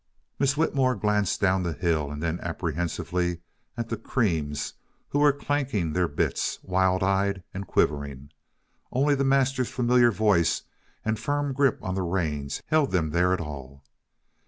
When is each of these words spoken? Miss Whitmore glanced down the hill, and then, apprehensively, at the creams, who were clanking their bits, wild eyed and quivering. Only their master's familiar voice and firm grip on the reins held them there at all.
Miss 0.39 0.57
Whitmore 0.57 0.95
glanced 0.95 1.39
down 1.39 1.61
the 1.61 1.73
hill, 1.73 2.09
and 2.09 2.23
then, 2.23 2.39
apprehensively, 2.39 3.41
at 3.77 3.89
the 3.89 3.97
creams, 3.97 4.73
who 5.09 5.19
were 5.19 5.31
clanking 5.31 5.93
their 5.93 6.07
bits, 6.07 6.57
wild 6.63 7.03
eyed 7.03 7.43
and 7.53 7.67
quivering. 7.67 8.31
Only 8.91 9.13
their 9.13 9.23
master's 9.27 9.69
familiar 9.69 10.09
voice 10.11 10.63
and 11.05 11.19
firm 11.19 11.53
grip 11.53 11.77
on 11.83 11.93
the 11.93 12.01
reins 12.01 12.63
held 12.65 12.89
them 12.91 13.11
there 13.11 13.31
at 13.31 13.39
all. 13.41 13.83